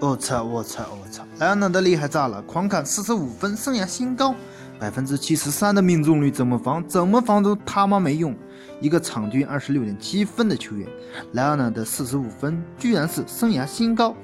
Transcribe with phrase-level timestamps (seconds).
[0.00, 0.44] 我操！
[0.44, 0.84] 我操！
[0.92, 1.24] 我操！
[1.40, 4.32] 莱昂纳德厉害炸了，狂砍四十五分，生涯新高，
[4.78, 6.86] 百分之七十三的命中率，怎么防？
[6.86, 8.32] 怎么防都他妈没用！
[8.80, 10.88] 一个场均二十六点七分的球员，
[11.32, 14.14] 莱昂纳德四十五分居然是生涯新高，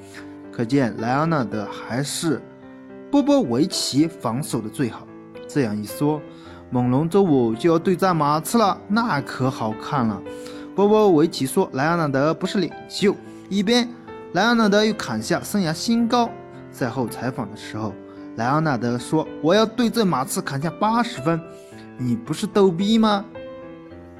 [0.52, 2.40] 可见莱昂纳德还是
[3.10, 5.04] 波波维奇防守的最好。
[5.48, 6.20] 这样一说，
[6.70, 10.22] 猛龙周五就要对战马刺了，那可好看了。
[10.76, 13.16] 波波维奇说：“莱昂纳德不是领袖。”
[13.50, 13.88] 一边。
[14.34, 16.28] 莱昂纳德又砍下生涯新高。
[16.72, 17.94] 赛后采访的时候，
[18.34, 21.40] 莱昂纳德说：“我要对阵马刺砍下八十分，
[21.96, 23.24] 你不是逗逼吗？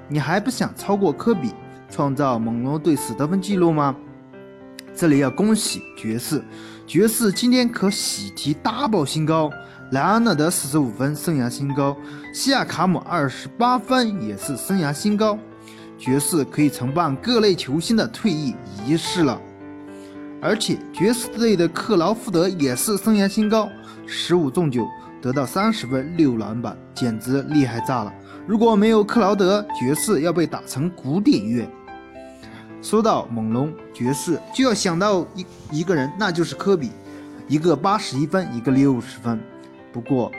[0.06, 1.50] 你还不想超过科比，
[1.90, 3.92] 创造猛龙队史得分记录吗？”
[4.94, 6.40] 这里要恭喜爵士，
[6.86, 9.50] 爵士今天可喜提 double 新高，
[9.90, 11.96] 莱昂纳德四十五分，生涯新高；
[12.32, 15.36] 西亚卡姆二十八分，也是生涯新高。
[15.98, 18.54] 爵士可以承办各类球星的退役
[18.86, 19.40] 仪式了。
[20.44, 23.66] 而且爵士队的克劳福德也是生涯新高，
[24.06, 24.86] 十五中九，
[25.22, 28.12] 得到三十分六篮板，简直厉害炸了！
[28.46, 31.66] 如果没有克劳德，爵士要被打成古典乐。
[32.82, 36.90] 说到猛龙，爵士就要想到一一个人，那就是科比，
[37.48, 39.40] 一个八十一分，一个六十分。
[39.94, 40.30] 不过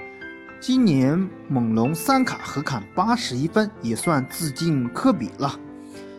[0.59, 5.59] 今年猛龙三卡合砍八十一分，也算致敬科比了。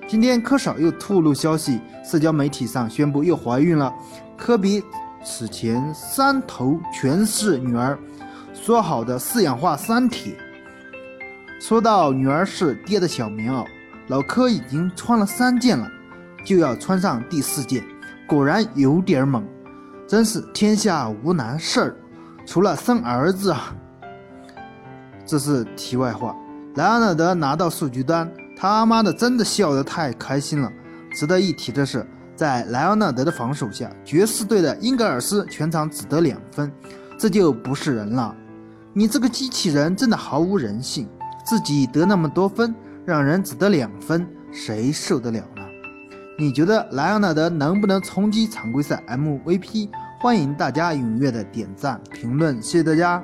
[0.08, 3.92] 今天科少又透露消息，社交媒体上宣布又怀孕了。
[4.36, 4.80] 科比
[5.24, 7.98] 此前三头全是女儿，
[8.54, 10.36] 说好的四氧化三铁。
[11.60, 13.66] 说到女儿是爹的小棉袄，
[14.06, 15.90] 老科已经穿了三件了，
[16.44, 17.82] 就要穿上第四件，
[18.28, 19.44] 果然有点猛，
[20.06, 21.96] 真是天下无难事儿，
[22.46, 23.74] 除了生儿子啊。
[25.24, 26.36] 这是题外话。
[26.76, 28.30] 莱昂纳德拿到数据单。
[28.56, 30.72] 他妈的，真的笑得太开心了！
[31.12, 32.04] 值得一提的是，
[32.34, 36.72] 在莱昂纳德的防守下，爵士队的英格尔斯全场只得两分，
[37.18, 38.34] 这就不是人了。
[38.94, 41.06] 你这个机器人真的毫无人性，
[41.44, 45.62] 自己得那么多分，让人只得两分，谁受得了呢？
[46.38, 49.90] 你觉得莱昂纳德能不能冲击常规赛 MVP？
[50.18, 53.22] 欢迎大家踊跃的点赞评论，谢谢大家。